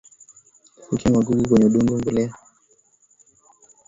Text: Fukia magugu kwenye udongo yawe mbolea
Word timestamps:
Fukia 0.85 1.13
magugu 1.15 1.47
kwenye 1.49 1.65
udongo 1.65 1.89
yawe 1.91 2.01
mbolea 2.01 2.31